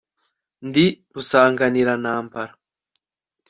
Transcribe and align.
ndi 0.67 0.85
rusanganirantambara 1.13 2.53